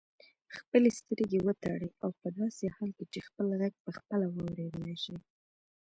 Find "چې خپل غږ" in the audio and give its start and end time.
3.13-3.73